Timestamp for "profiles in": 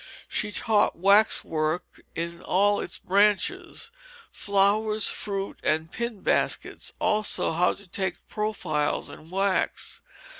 8.27-9.29